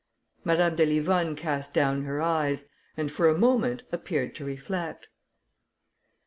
[0.43, 2.65] Madame de Livonne cast down her eyes,
[2.97, 5.09] and for a moment appeared to reflect.